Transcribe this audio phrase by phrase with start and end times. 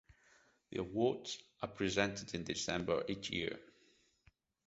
[0.71, 3.59] The awards are presented in December each year.